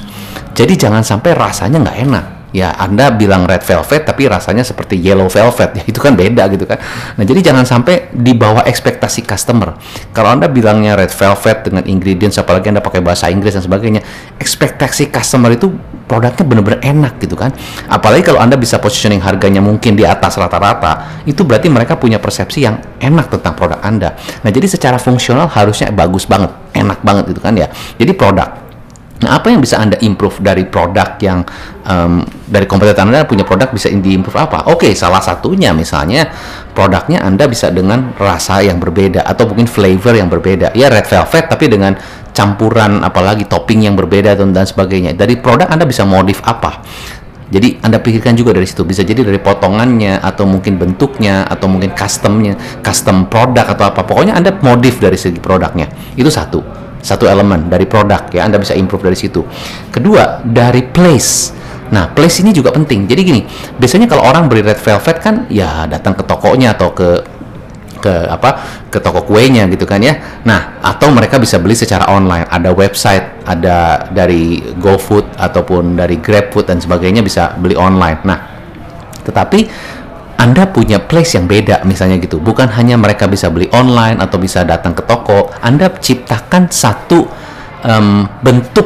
Jadi 0.56 0.80
jangan 0.80 1.04
sampai 1.04 1.36
rasanya 1.36 1.84
nggak 1.84 2.00
enak 2.08 2.37
ya 2.56 2.72
Anda 2.76 3.12
bilang 3.12 3.44
red 3.44 3.64
velvet 3.64 4.08
tapi 4.08 4.28
rasanya 4.28 4.64
seperti 4.64 5.00
yellow 5.00 5.28
velvet. 5.28 5.70
Ya 5.78 5.84
itu 5.86 6.02
kan 6.02 6.18
beda 6.18 6.50
gitu 6.50 6.66
kan. 6.66 6.82
Nah 7.20 7.24
jadi 7.28 7.52
jangan 7.52 7.62
sampai 7.62 8.10
di 8.10 8.34
bawah 8.34 8.66
ekspektasi 8.66 9.22
customer. 9.30 9.78
Kalau 10.10 10.34
Anda 10.34 10.50
bilangnya 10.50 10.98
red 10.98 11.14
velvet 11.14 11.70
dengan 11.70 11.86
ingredients 11.86 12.42
apalagi 12.42 12.74
Anda 12.74 12.82
pakai 12.82 13.06
bahasa 13.06 13.30
Inggris 13.30 13.54
dan 13.54 13.62
sebagainya 13.62 14.02
ekspektasi 14.42 15.14
customer 15.14 15.54
itu 15.54 15.70
produknya 16.10 16.48
benar-benar 16.48 16.82
enak 16.82 17.22
gitu 17.22 17.38
kan. 17.38 17.54
Apalagi 17.92 18.26
kalau 18.26 18.42
Anda 18.42 18.58
bisa 18.58 18.82
positioning 18.82 19.22
harganya 19.22 19.62
mungkin 19.62 19.94
di 19.94 20.08
atas 20.08 20.40
rata-rata 20.40 21.22
itu 21.30 21.46
berarti 21.46 21.70
mereka 21.70 22.00
punya 22.00 22.18
persepsi 22.18 22.66
yang 22.66 22.82
enak 22.98 23.30
tentang 23.30 23.54
produk 23.54 23.78
Anda. 23.84 24.18
Nah 24.42 24.50
jadi 24.50 24.66
secara 24.66 24.98
fungsional 24.98 25.46
harusnya 25.52 25.94
bagus 25.94 26.26
banget 26.26 26.50
enak 26.74 27.06
banget 27.06 27.36
gitu 27.36 27.42
kan 27.44 27.54
ya. 27.54 27.70
Jadi 28.00 28.12
produk 28.18 28.67
Nah, 29.18 29.42
apa 29.42 29.50
yang 29.50 29.66
bisa 29.66 29.82
Anda 29.82 29.98
improve 29.98 30.46
dari 30.46 30.70
produk 30.70 31.18
yang 31.18 31.42
um, 31.90 32.22
dari 32.46 32.70
kompetitor 32.70 33.02
Anda 33.02 33.26
punya 33.26 33.42
produk 33.42 33.74
bisa 33.74 33.90
di-improve 33.90 34.38
apa? 34.38 34.70
Oke, 34.70 34.90
okay, 34.90 34.94
salah 34.94 35.18
satunya 35.18 35.74
misalnya 35.74 36.30
produknya 36.78 37.26
Anda 37.26 37.50
bisa 37.50 37.74
dengan 37.74 38.14
rasa 38.14 38.62
yang 38.62 38.78
berbeda 38.78 39.26
atau 39.26 39.50
mungkin 39.50 39.66
flavor 39.66 40.14
yang 40.14 40.30
berbeda. 40.30 40.78
Ya 40.78 40.94
red 40.94 41.10
velvet 41.10 41.50
tapi 41.50 41.66
dengan 41.66 41.98
campuran 42.30 43.02
apalagi 43.02 43.50
topping 43.50 43.90
yang 43.90 43.98
berbeda 43.98 44.38
dan, 44.38 44.54
dan 44.54 44.70
sebagainya. 44.70 45.18
Dari 45.18 45.42
produk 45.42 45.66
Anda 45.66 45.90
bisa 45.90 46.06
modif 46.06 46.46
apa? 46.46 46.86
Jadi 47.50 47.82
Anda 47.82 47.98
pikirkan 47.98 48.38
juga 48.38 48.54
dari 48.54 48.70
situ 48.70 48.86
bisa 48.86 49.02
jadi 49.02 49.26
dari 49.26 49.42
potongannya 49.42 50.22
atau 50.22 50.46
mungkin 50.46 50.78
bentuknya 50.78 51.50
atau 51.50 51.66
mungkin 51.66 51.96
customnya, 51.98 52.54
custom 52.86 53.26
produk 53.26 53.66
atau 53.66 53.90
apa. 53.90 54.06
Pokoknya 54.06 54.38
Anda 54.38 54.54
modif 54.62 55.02
dari 55.02 55.18
segi 55.18 55.42
produknya. 55.42 55.90
Itu 56.14 56.30
satu 56.30 56.87
satu 57.02 57.30
elemen 57.30 57.70
dari 57.70 57.86
produk 57.86 58.28
ya 58.34 58.46
Anda 58.46 58.58
bisa 58.62 58.74
improve 58.74 59.08
dari 59.08 59.18
situ. 59.18 59.46
Kedua, 59.90 60.42
dari 60.44 60.84
place. 60.86 61.54
Nah, 61.88 62.12
place 62.12 62.44
ini 62.44 62.52
juga 62.52 62.76
penting. 62.76 63.08
Jadi 63.08 63.22
gini, 63.24 63.42
biasanya 63.80 64.12
kalau 64.12 64.28
orang 64.28 64.52
beli 64.52 64.60
red 64.66 64.80
velvet 64.80 65.18
kan 65.24 65.48
ya 65.48 65.88
datang 65.88 66.20
ke 66.20 66.24
tokonya 66.28 66.76
atau 66.76 66.92
ke 66.92 67.38
ke 67.98 68.14
apa 68.30 68.62
ke 68.88 69.02
toko 69.02 69.26
kuenya 69.26 69.66
gitu 69.74 69.84
kan 69.84 70.00
ya. 70.00 70.42
Nah, 70.46 70.80
atau 70.80 71.10
mereka 71.10 71.42
bisa 71.42 71.58
beli 71.58 71.74
secara 71.74 72.08
online. 72.12 72.46
Ada 72.48 72.70
website, 72.72 73.44
ada 73.44 74.08
dari 74.14 74.62
GoFood 74.78 75.36
ataupun 75.36 75.98
dari 75.98 76.22
GrabFood 76.22 76.70
dan 76.70 76.78
sebagainya 76.78 77.26
bisa 77.26 77.58
beli 77.58 77.74
online. 77.74 78.20
Nah, 78.24 78.40
tetapi 79.28 79.60
anda 80.38 80.70
punya 80.70 81.02
place 81.02 81.34
yang 81.34 81.50
beda 81.50 81.82
misalnya 81.90 82.22
gitu. 82.22 82.38
Bukan 82.38 82.70
hanya 82.78 82.94
mereka 82.94 83.26
bisa 83.26 83.50
beli 83.50 83.66
online 83.74 84.22
atau 84.22 84.38
bisa 84.38 84.62
datang 84.62 84.94
ke 84.94 85.02
toko. 85.02 85.50
Anda 85.66 85.90
ciptakan 85.90 86.70
satu 86.70 87.26
um, 87.82 88.30
bentuk 88.46 88.86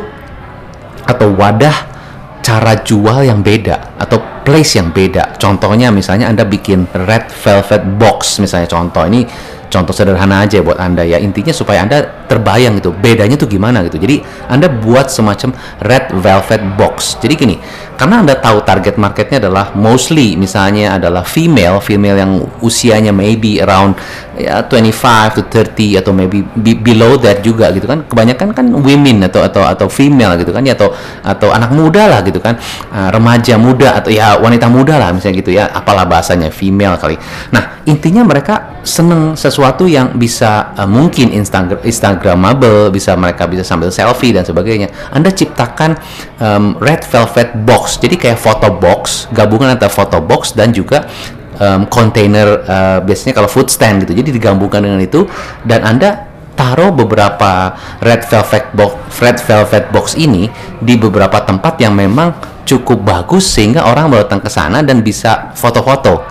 atau 1.03 1.27
wadah 1.35 1.91
cara 2.39 2.79
jual 2.81 3.27
yang 3.27 3.43
beda 3.43 3.99
atau 3.99 4.43
place 4.47 4.79
yang 4.79 4.95
beda. 4.95 5.35
Contohnya 5.35 5.91
misalnya 5.91 6.31
Anda 6.31 6.47
bikin 6.47 6.87
red 6.87 7.27
velvet 7.29 7.83
box 7.99 8.39
misalnya 8.39 8.71
contoh 8.71 9.03
ini 9.05 9.27
contoh 9.67 9.91
sederhana 9.91 10.47
aja 10.47 10.63
buat 10.63 10.79
Anda 10.79 11.03
ya. 11.03 11.19
Intinya 11.19 11.51
supaya 11.51 11.83
Anda 11.83 12.20
terbayang 12.31 12.79
gitu. 12.79 12.95
Bedanya 12.95 13.35
tuh 13.35 13.51
gimana 13.51 13.83
gitu. 13.83 13.99
Jadi 13.99 14.23
Anda 14.47 14.71
buat 14.71 15.11
semacam 15.11 15.51
red 15.83 16.15
velvet 16.15 16.63
box. 16.79 17.19
Jadi 17.19 17.33
gini, 17.35 17.55
karena 17.99 18.25
Anda 18.25 18.33
tahu 18.33 18.65
target 18.65 18.95
marketnya 18.97 19.43
adalah 19.43 19.75
mostly 19.77 20.33
misalnya 20.33 20.97
adalah 20.97 21.21
female, 21.21 21.77
female 21.83 22.17
yang 22.17 22.31
usianya 22.63 23.13
maybe 23.13 23.61
around 23.61 23.93
ya 24.33 24.65
25 24.65 25.37
to 25.37 25.41
30 25.45 26.01
atau 26.01 26.09
maybe 26.09 26.41
be 26.41 26.73
below 26.73 27.19
that 27.21 27.45
juga 27.45 27.69
gitu 27.75 27.85
kan. 27.85 28.01
Kebanyakan 28.07 28.57
kan 28.57 28.65
women 28.73 29.27
atau 29.27 29.45
atau 29.45 29.61
atau 29.67 29.85
female 29.91 30.33
gitu 30.41 30.49
kan 30.49 30.65
ya 30.65 30.73
atau 30.73 30.89
atau 31.21 31.53
anak 31.53 31.69
muda 31.77 32.09
lah 32.09 32.25
gitu 32.25 32.41
kan. 32.41 32.57
Uh, 32.89 33.13
remaja 33.13 33.59
muda 33.61 33.93
atau 33.99 34.09
ya 34.09 34.39
wanita 34.41 34.65
muda 34.65 34.97
lah 34.97 35.13
misalnya 35.13 35.35
gitu 35.37 35.51
ya. 35.53 35.69
Apalah 35.69 36.09
bahasanya 36.09 36.49
female 36.49 36.97
kali. 36.97 37.21
Nah, 37.53 37.85
intinya 37.85 38.25
mereka 38.25 38.81
seneng 38.81 39.37
sesuatu 39.37 39.85
yang 39.85 40.17
bisa 40.17 40.73
uh, 40.73 40.89
mungkin 40.89 41.29
Instagram 41.37 41.85
instagramable, 42.21 42.93
bisa 42.93 43.17
mereka 43.17 43.49
bisa 43.49 43.65
sambil 43.65 43.89
selfie 43.89 44.29
dan 44.29 44.45
sebagainya. 44.45 44.93
Anda 45.09 45.33
ciptakan 45.33 45.97
um, 46.37 46.77
red 46.77 47.01
velvet 47.01 47.57
box. 47.65 47.97
Jadi 47.97 48.21
kayak 48.21 48.37
photo 48.37 48.69
box, 48.69 49.25
gabungan 49.33 49.73
antara 49.73 49.89
photo 49.89 50.21
box 50.21 50.53
dan 50.53 50.69
juga 50.69 51.09
um, 51.57 51.89
container 51.89 52.61
uh, 52.61 52.99
biasanya 53.01 53.33
kalau 53.33 53.49
food 53.49 53.73
stand 53.73 54.05
gitu. 54.05 54.13
Jadi 54.13 54.37
digabungkan 54.37 54.85
dengan 54.85 55.01
itu 55.01 55.25
dan 55.65 55.81
Anda 55.81 56.29
taruh 56.53 56.93
beberapa 56.93 57.73
red 58.05 58.21
velvet 58.27 58.75
box 58.77 58.93
red 59.23 59.39
velvet 59.41 59.89
box 59.89 60.13
ini 60.19 60.45
di 60.77 60.93
beberapa 60.93 61.41
tempat 61.41 61.79
yang 61.81 61.97
memang 61.97 62.37
cukup 62.67 63.01
bagus 63.01 63.49
sehingga 63.49 63.87
orang 63.87 64.13
datang 64.13 64.43
ke 64.43 64.51
sana 64.51 64.85
dan 64.85 65.01
bisa 65.01 65.55
foto-foto 65.57 66.21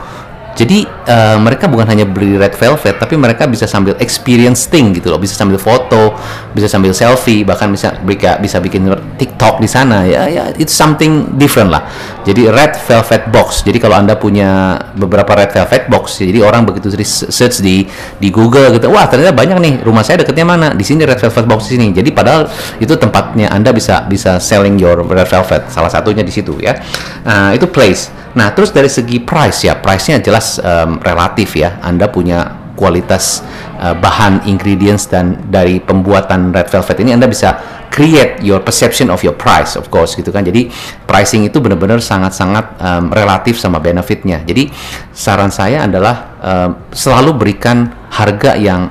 jadi 0.60 0.84
uh, 0.84 1.40
mereka 1.40 1.72
bukan 1.72 1.88
hanya 1.88 2.04
beli 2.04 2.36
red 2.36 2.52
velvet, 2.52 3.00
tapi 3.00 3.16
mereka 3.16 3.48
bisa 3.48 3.64
sambil 3.64 3.96
experience 3.96 4.68
thing 4.68 4.92
gitu 4.92 5.08
loh, 5.08 5.16
bisa 5.16 5.32
sambil 5.32 5.56
foto, 5.56 6.12
bisa 6.52 6.68
sambil 6.68 6.92
selfie, 6.92 7.48
bahkan 7.48 7.72
bisa 7.72 7.96
bisa 8.04 8.36
bisa 8.36 8.60
bikin 8.60 8.92
TikTok 9.16 9.64
di 9.64 9.64
sana 9.64 10.04
ya 10.04 10.28
ya 10.28 10.44
it's 10.60 10.76
something 10.76 11.32
different 11.40 11.72
lah. 11.72 11.88
Jadi 12.20 12.48
red 12.48 12.76
velvet 12.76 13.32
box. 13.32 13.64
Jadi 13.64 13.78
kalau 13.80 13.96
anda 13.96 14.16
punya 14.16 14.76
beberapa 14.92 15.32
red 15.36 15.50
velvet 15.50 15.88
box, 15.88 16.20
jadi 16.20 16.44
orang 16.44 16.68
begitu 16.68 16.92
search 17.04 17.64
di 17.64 17.88
di 18.20 18.28
Google 18.28 18.70
gitu, 18.76 18.92
wah 18.92 19.08
ternyata 19.08 19.32
banyak 19.32 19.58
nih 19.58 19.74
rumah 19.80 20.04
saya 20.04 20.20
dekatnya 20.20 20.46
mana, 20.46 20.68
di 20.76 20.84
sini 20.84 21.08
red 21.08 21.18
velvet 21.18 21.46
box 21.48 21.72
di 21.72 21.80
sini. 21.80 21.92
Jadi 21.96 22.10
padahal 22.12 22.46
itu 22.76 22.92
tempatnya 22.96 23.48
anda 23.48 23.72
bisa 23.72 24.04
bisa 24.04 24.36
selling 24.36 24.76
your 24.76 25.00
red 25.04 25.28
velvet, 25.28 25.72
salah 25.72 25.88
satunya 25.88 26.20
di 26.20 26.32
situ 26.32 26.56
ya. 26.60 26.76
Nah 27.24 27.56
itu 27.56 27.64
place. 27.68 28.12
Nah, 28.30 28.54
terus 28.54 28.70
dari 28.70 28.86
segi 28.86 29.18
price 29.18 29.66
ya, 29.66 29.74
price-nya 29.82 30.22
jelas 30.22 30.62
um, 30.62 31.02
relatif 31.02 31.58
ya. 31.58 31.82
Anda 31.82 32.06
punya 32.06 32.60
kualitas 32.78 33.42
uh, 33.76 33.92
bahan 33.92 34.46
ingredients 34.48 35.10
dan 35.10 35.36
dari 35.50 35.82
pembuatan 35.82 36.48
red 36.48 36.70
velvet 36.72 36.96
ini 37.02 37.12
Anda 37.12 37.28
bisa 37.28 37.79
create 37.90 38.38
your 38.40 38.62
perception 38.62 39.10
of 39.10 39.20
your 39.26 39.34
price 39.34 39.74
of 39.74 39.90
course 39.90 40.14
gitu 40.14 40.30
kan. 40.30 40.46
Jadi 40.46 40.70
pricing 41.04 41.44
itu 41.44 41.58
benar-benar 41.58 41.98
sangat-sangat 41.98 42.80
um, 42.80 43.04
relatif 43.10 43.58
sama 43.58 43.82
benefitnya. 43.82 44.40
Jadi 44.46 44.70
saran 45.10 45.50
saya 45.50 45.84
adalah 45.84 46.16
um, 46.40 46.70
selalu 46.94 47.36
berikan 47.36 47.90
harga 48.14 48.54
yang 48.56 48.88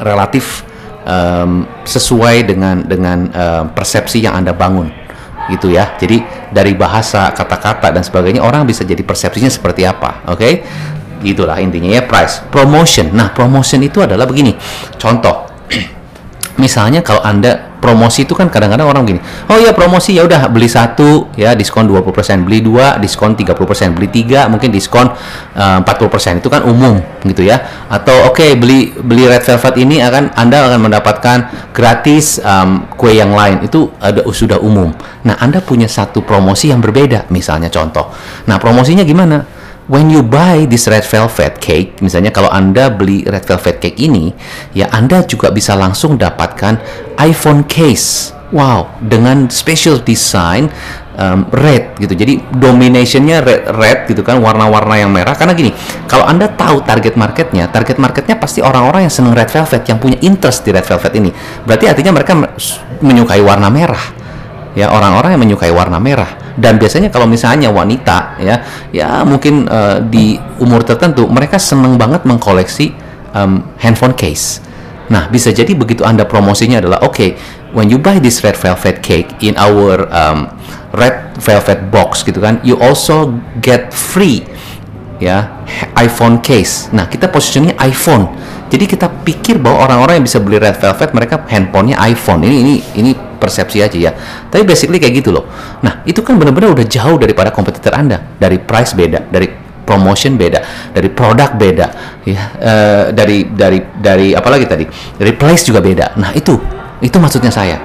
relatif 0.00 0.64
um, 1.06 1.68
sesuai 1.84 2.48
dengan 2.48 2.82
dengan 2.84 3.18
um, 3.30 3.64
persepsi 3.72 4.24
yang 4.24 4.34
Anda 4.36 4.56
bangun 4.56 5.06
gitu 5.46 5.70
ya. 5.70 5.94
Jadi 5.96 6.22
dari 6.50 6.74
bahasa, 6.74 7.30
kata-kata 7.30 7.94
dan 7.94 8.02
sebagainya 8.02 8.42
orang 8.42 8.66
bisa 8.66 8.82
jadi 8.82 9.00
persepsinya 9.06 9.50
seperti 9.50 9.86
apa, 9.86 10.26
oke? 10.26 10.38
Okay? 10.38 10.52
Gitulah 11.22 11.58
intinya 11.62 11.90
ya 11.90 12.02
price. 12.04 12.44
Promotion. 12.52 13.14
Nah, 13.14 13.32
promotion 13.32 13.80
itu 13.82 14.02
adalah 14.02 14.28
begini. 14.28 14.52
Contoh 14.98 15.48
misalnya 16.66 17.06
kalau 17.06 17.22
Anda 17.22 17.78
promosi 17.78 18.26
itu 18.26 18.34
kan 18.34 18.50
kadang-kadang 18.50 18.90
orang 18.90 19.06
gini, 19.06 19.20
oh 19.46 19.54
ya 19.62 19.70
promosi 19.70 20.18
ya 20.18 20.26
udah 20.26 20.50
beli 20.50 20.66
satu 20.66 21.30
ya 21.38 21.54
diskon 21.54 21.86
20%, 21.86 22.42
beli 22.42 22.58
dua 22.58 22.98
diskon 22.98 23.38
30%, 23.38 23.94
beli 23.94 24.10
tiga 24.10 24.50
mungkin 24.50 24.74
diskon 24.74 25.06
uh, 25.54 25.78
eh, 25.78 25.86
40%. 25.86 26.42
Itu 26.42 26.50
kan 26.50 26.66
umum 26.66 26.98
gitu 27.22 27.46
ya. 27.46 27.86
Atau 27.86 28.26
oke 28.26 28.42
okay, 28.42 28.50
beli 28.58 28.90
beli 28.90 29.30
red 29.30 29.46
velvet 29.46 29.78
ini 29.78 30.02
akan 30.02 30.34
Anda 30.34 30.66
akan 30.66 30.80
mendapatkan 30.90 31.38
gratis 31.70 32.42
um, 32.42 32.90
kue 32.98 33.14
yang 33.14 33.30
lain. 33.30 33.62
Itu 33.62 33.94
ada 34.02 34.26
sudah 34.26 34.58
umum. 34.58 34.90
Nah, 35.22 35.38
Anda 35.38 35.62
punya 35.62 35.86
satu 35.86 36.26
promosi 36.26 36.74
yang 36.74 36.82
berbeda 36.82 37.30
misalnya 37.30 37.70
contoh. 37.70 38.10
Nah, 38.50 38.58
promosinya 38.58 39.06
gimana? 39.06 39.46
When 39.86 40.10
you 40.10 40.22
buy 40.22 40.66
this 40.66 40.90
red 40.90 41.06
velvet 41.06 41.58
cake, 41.62 41.98
misalnya 42.02 42.34
kalau 42.34 42.50
Anda 42.50 42.90
beli 42.90 43.26
red 43.26 43.46
velvet 43.46 43.78
cake 43.82 43.98
ini, 43.98 44.34
ya 44.74 44.90
Anda 44.90 45.22
juga 45.26 45.50
bisa 45.50 45.74
langsung 45.78 46.18
dapatkan 46.18 46.78
iPhone 47.18 47.66
case. 47.66 48.34
Wow, 48.54 48.94
dengan 49.02 49.50
special 49.50 50.06
design 50.06 50.70
um, 51.18 51.50
red 51.50 51.98
gitu. 51.98 52.14
Jadi 52.14 52.38
dominationnya 52.54 53.42
red, 53.42 53.62
red 53.74 53.98
gitu 54.06 54.22
kan, 54.22 54.38
warna-warna 54.38 55.02
yang 55.02 55.10
merah. 55.10 55.34
Karena 55.34 55.50
gini, 55.50 55.74
kalau 56.06 56.22
anda 56.22 56.46
tahu 56.46 56.78
target 56.86 57.18
marketnya, 57.18 57.66
target 57.66 57.98
marketnya 57.98 58.38
pasti 58.38 58.62
orang-orang 58.62 59.10
yang 59.10 59.12
seneng 59.12 59.34
red 59.34 59.50
velvet, 59.50 59.82
yang 59.90 59.98
punya 59.98 60.14
interest 60.22 60.62
di 60.62 60.70
red 60.70 60.86
velvet 60.86 61.12
ini. 61.18 61.34
Berarti 61.66 61.90
artinya 61.90 62.14
mereka 62.14 62.38
menyukai 63.02 63.42
warna 63.42 63.66
merah. 63.66 64.25
Ya, 64.76 64.92
orang-orang 64.92 65.32
yang 65.32 65.40
menyukai 65.40 65.72
warna 65.72 65.96
merah 65.96 66.46
dan 66.56 66.80
biasanya 66.80 67.12
kalau 67.12 67.28
misalnya 67.28 67.68
wanita 67.68 68.40
ya 68.40 68.56
ya 68.90 69.22
mungkin 69.28 69.68
uh, 69.68 70.00
di 70.00 70.40
umur 70.58 70.82
tertentu 70.82 71.28
mereka 71.28 71.60
seneng 71.60 72.00
banget 72.00 72.24
mengkoleksi 72.24 72.96
um, 73.36 73.60
handphone 73.76 74.16
case 74.16 74.64
nah 75.06 75.28
bisa 75.30 75.52
jadi 75.52 75.70
begitu 75.76 76.02
anda 76.02 76.24
promosinya 76.24 76.82
adalah 76.82 77.04
oke 77.04 77.12
okay, 77.14 77.30
when 77.76 77.92
you 77.92 78.00
buy 78.00 78.18
this 78.18 78.42
red 78.42 78.56
velvet 78.56 79.04
cake 79.04 79.28
in 79.44 79.54
our 79.60 80.08
um, 80.10 80.48
red 80.96 81.36
velvet 81.38 81.92
box 81.92 82.24
gitu 82.24 82.40
kan 82.40 82.58
you 82.64 82.74
also 82.80 83.36
get 83.60 83.92
free 83.92 84.42
ya 85.16 85.56
iPhone 85.96 86.44
case. 86.44 86.92
Nah, 86.92 87.08
kita 87.08 87.32
posisinya 87.32 87.72
iPhone. 87.88 88.28
Jadi 88.68 88.84
kita 88.84 89.08
pikir 89.24 89.56
bahwa 89.56 89.88
orang-orang 89.88 90.20
yang 90.20 90.26
bisa 90.26 90.38
beli 90.42 90.60
red 90.60 90.76
velvet 90.76 91.10
mereka 91.16 91.40
handphonenya 91.48 91.96
iPhone. 92.04 92.44
Ini 92.44 92.56
ini 92.60 92.74
ini 93.00 93.10
persepsi 93.36 93.84
aja 93.84 93.96
ya. 93.96 94.12
Tapi 94.48 94.66
basically 94.66 94.98
kayak 94.98 95.20
gitu 95.22 95.30
loh. 95.30 95.46
Nah, 95.84 96.02
itu 96.08 96.20
kan 96.24 96.36
benar-benar 96.40 96.72
udah 96.72 96.86
jauh 96.88 97.16
daripada 97.20 97.52
kompetitor 97.52 97.94
Anda. 97.94 98.18
Dari 98.36 98.58
price 98.60 98.96
beda, 98.96 99.28
dari 99.28 99.48
promotion 99.86 100.34
beda, 100.34 100.90
dari 100.90 101.08
produk 101.14 101.54
beda, 101.54 101.86
ya, 102.26 102.42
uh, 102.58 103.04
dari 103.14 103.46
dari 103.46 103.78
dari 103.94 104.34
apalagi 104.34 104.66
tadi, 104.66 104.84
dari 105.14 105.32
price 105.36 105.62
juga 105.70 105.78
beda. 105.78 106.18
Nah 106.18 106.34
itu, 106.34 106.58
itu 106.98 107.16
maksudnya 107.22 107.54
saya. 107.54 107.78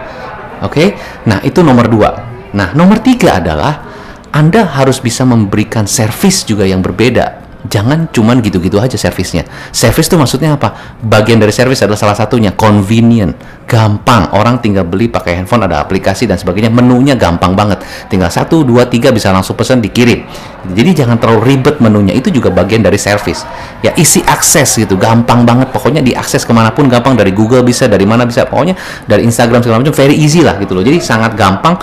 Oke, 0.61 0.77
okay? 0.77 0.87
nah 1.29 1.41
itu 1.45 1.61
nomor 1.61 1.85
dua. 1.89 2.09
Nah 2.57 2.73
nomor 2.73 3.01
tiga 3.01 3.37
adalah 3.37 3.91
anda 4.31 4.63
harus 4.63 5.03
bisa 5.03 5.27
memberikan 5.27 5.85
service 5.85 6.47
juga 6.47 6.63
yang 6.63 6.79
berbeda 6.79 7.40
jangan 7.71 8.11
cuman 8.11 8.43
gitu-gitu 8.43 8.77
aja 8.83 8.99
servisnya. 8.99 9.47
Service 9.71 10.11
itu 10.11 10.19
maksudnya 10.19 10.59
apa? 10.59 10.99
Bagian 10.99 11.39
dari 11.39 11.55
service 11.55 11.79
adalah 11.79 11.95
salah 11.95 12.17
satunya 12.19 12.51
convenient, 12.51 13.33
gampang. 13.63 14.27
Orang 14.35 14.59
tinggal 14.59 14.83
beli 14.83 15.07
pakai 15.07 15.39
handphone, 15.39 15.63
ada 15.63 15.79
aplikasi 15.79 16.27
dan 16.27 16.35
sebagainya. 16.35 16.67
Menunya 16.67 17.15
gampang 17.15 17.55
banget. 17.55 17.79
Tinggal 18.11 18.27
satu, 18.27 18.67
dua, 18.67 18.91
tiga 18.91 19.15
bisa 19.15 19.31
langsung 19.31 19.55
pesan 19.55 19.79
dikirim. 19.79 20.27
Jadi 20.61 20.93
jangan 20.93 21.17
terlalu 21.17 21.55
ribet 21.55 21.79
menunya. 21.79 22.11
Itu 22.11 22.29
juga 22.29 22.51
bagian 22.51 22.83
dari 22.83 22.99
service. 22.99 23.47
Ya 23.81 23.95
isi 23.95 24.19
akses 24.21 24.75
gitu, 24.75 24.99
gampang 24.99 25.47
banget. 25.47 25.71
Pokoknya 25.71 26.03
diakses 26.03 26.43
ke 26.43 26.51
mana 26.51 26.75
pun 26.75 26.91
gampang. 26.91 27.15
Dari 27.15 27.31
Google 27.31 27.63
bisa, 27.63 27.87
dari 27.87 28.03
mana 28.03 28.27
bisa. 28.27 28.43
Pokoknya 28.43 28.75
dari 29.07 29.23
Instagram 29.23 29.63
segala 29.63 29.79
macam 29.79 29.95
very 29.95 30.19
easy 30.19 30.43
lah 30.43 30.59
gitu 30.59 30.75
loh. 30.75 30.83
Jadi 30.83 30.99
sangat 30.99 31.39
gampang 31.39 31.79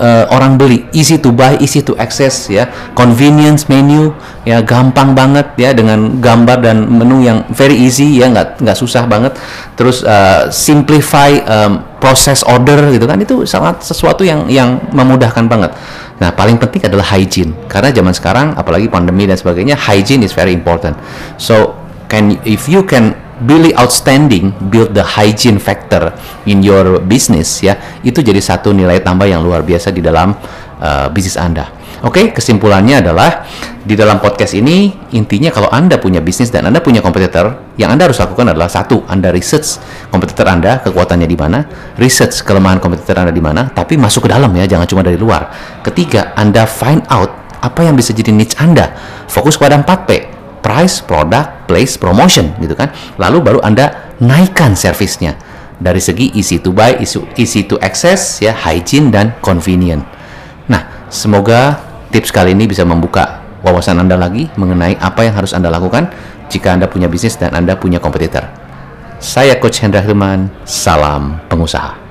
uh, 0.00 0.24
orang 0.32 0.56
beli. 0.56 0.88
Easy 0.96 1.20
to 1.20 1.30
buy 1.30 1.60
easy 1.60 1.84
to 1.84 1.92
access 2.00 2.48
ya. 2.48 2.66
Convenience 2.96 3.68
menu 3.68 4.16
ya 4.48 4.64
gampang 4.64 5.12
banget 5.12 5.52
ya 5.60 5.76
dengan 5.76 6.18
gambar 6.18 6.58
dan 6.64 6.88
menu 6.88 7.20
yang 7.20 7.44
very 7.52 7.76
easy 7.76 8.18
ya 8.18 8.32
nggak 8.32 8.64
nggak 8.64 8.78
susah 8.80 9.04
banget. 9.04 9.36
Terus 9.76 10.02
uh, 10.02 10.48
simplify 10.48 11.36
um, 11.44 11.84
proses 12.00 12.40
order 12.48 12.88
gitu 12.90 13.04
kan 13.04 13.20
itu 13.20 13.44
sangat 13.44 13.84
sesuatu 13.84 14.24
yang 14.24 14.48
yang 14.48 14.80
memudahkan 14.90 15.44
banget. 15.46 15.76
Nah 16.18 16.32
paling 16.32 16.56
penting 16.56 16.88
adalah 16.88 17.04
hygiene. 17.12 17.52
Karena 17.68 17.92
zaman 17.92 18.16
sekarang 18.16 18.46
apalagi 18.56 18.88
pandemi 18.88 19.28
dan 19.28 19.36
sebagainya 19.36 19.76
hygiene 19.76 20.24
is 20.24 20.32
very 20.32 20.56
important. 20.56 20.96
So 21.36 21.76
can 22.08 22.40
if 22.42 22.66
you 22.66 22.82
can 22.82 23.14
really 23.44 23.72
outstanding 23.76 24.52
build 24.68 24.92
the 24.92 25.04
hygiene 25.04 25.56
factor 25.56 26.12
in 26.44 26.60
your 26.60 27.00
business 27.00 27.60
ya 27.64 27.76
itu 28.04 28.20
jadi 28.20 28.38
satu 28.40 28.72
nilai 28.72 29.00
tambah 29.00 29.28
yang 29.28 29.40
luar 29.40 29.64
biasa 29.64 29.92
di 29.92 30.04
dalam 30.04 30.36
uh, 30.80 31.06
bisnis 31.12 31.36
Anda. 31.36 31.80
Oke, 32.00 32.16
okay, 32.16 32.26
kesimpulannya 32.32 33.04
adalah 33.04 33.44
di 33.84 33.92
dalam 33.92 34.24
podcast 34.24 34.56
ini 34.56 34.88
intinya 35.12 35.52
kalau 35.52 35.68
Anda 35.68 36.00
punya 36.00 36.24
bisnis 36.24 36.48
dan 36.48 36.64
Anda 36.64 36.80
punya 36.80 37.04
kompetitor, 37.04 37.76
yang 37.76 37.92
Anda 37.92 38.08
harus 38.08 38.16
lakukan 38.16 38.48
adalah 38.48 38.72
satu, 38.72 39.04
Anda 39.04 39.28
research 39.28 39.76
kompetitor 40.08 40.48
Anda, 40.48 40.80
kekuatannya 40.80 41.28
di 41.28 41.36
mana, 41.36 41.60
research 42.00 42.40
kelemahan 42.40 42.80
kompetitor 42.80 43.20
Anda 43.20 43.36
di 43.36 43.44
mana, 43.44 43.68
tapi 43.68 44.00
masuk 44.00 44.24
ke 44.24 44.32
dalam 44.32 44.48
ya, 44.56 44.64
jangan 44.64 44.88
cuma 44.88 45.04
dari 45.04 45.20
luar. 45.20 45.52
Ketiga, 45.84 46.32
Anda 46.40 46.64
find 46.64 47.04
out 47.12 47.60
apa 47.60 47.84
yang 47.84 47.92
bisa 48.00 48.16
jadi 48.16 48.32
niche 48.32 48.56
Anda. 48.56 48.96
Fokus 49.28 49.60
pada 49.60 49.76
4P 49.76 50.40
price, 50.64 51.04
product, 51.04 51.59
place, 51.70 51.94
promotion 51.94 52.50
gitu 52.58 52.74
kan. 52.74 52.90
Lalu 53.14 53.38
baru 53.38 53.58
Anda 53.62 54.18
naikkan 54.18 54.74
servisnya 54.74 55.38
dari 55.78 56.02
segi 56.02 56.34
easy 56.34 56.58
to 56.58 56.74
buy, 56.74 56.98
easy 57.38 57.62
to 57.62 57.78
access, 57.78 58.42
ya, 58.42 58.50
hygiene 58.50 59.14
dan 59.14 59.38
convenient. 59.38 60.02
Nah, 60.66 61.06
semoga 61.06 61.78
tips 62.10 62.34
kali 62.34 62.58
ini 62.58 62.66
bisa 62.66 62.82
membuka 62.82 63.38
wawasan 63.62 64.02
Anda 64.02 64.18
lagi 64.18 64.50
mengenai 64.58 64.98
apa 64.98 65.22
yang 65.22 65.38
harus 65.38 65.54
Anda 65.54 65.70
lakukan 65.70 66.10
jika 66.50 66.74
Anda 66.74 66.90
punya 66.90 67.06
bisnis 67.06 67.38
dan 67.38 67.54
Anda 67.54 67.78
punya 67.78 68.02
kompetitor. 68.02 68.50
Saya 69.22 69.54
Coach 69.62 69.78
Hendra 69.84 70.02
Hilman, 70.02 70.50
salam 70.66 71.38
pengusaha. 71.46 72.09